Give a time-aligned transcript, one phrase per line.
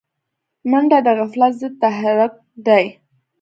[0.69, 2.33] منډه د غفلت ضد تحرک
[2.67, 2.85] دی